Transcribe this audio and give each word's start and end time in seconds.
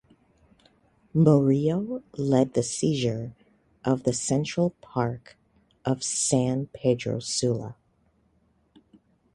Murillo 1.13 2.01
led 2.17 2.55
the 2.55 2.63
seizure 2.63 3.35
of 3.85 4.01
the 4.01 4.13
central 4.13 4.71
park 4.81 5.37
of 5.85 6.01
San 6.03 6.65
Pedro 6.73 7.19
Sula. 7.19 7.75